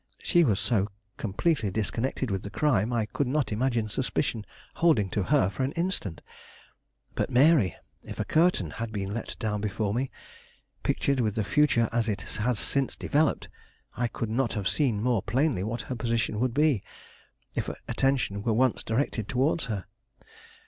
[0.23, 5.21] She was so completely disconnected with the crime I could not imagine suspicion holding to
[5.21, 6.23] her for an instant.
[7.13, 10.09] But Mary If a curtain had been let down before me,
[10.81, 13.47] pictured with the future as it has since developed,
[13.95, 16.81] I could not have seen more plainly what her position would be,
[17.53, 19.85] if attention were once directed towards her.